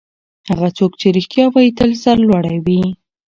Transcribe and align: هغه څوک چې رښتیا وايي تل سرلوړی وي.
هغه 0.49 0.69
څوک 0.77 0.91
چې 0.99 1.07
رښتیا 1.17 1.45
وايي 1.51 1.71
تل 1.77 1.91
سرلوړی 2.03 2.57
وي. 2.65 2.81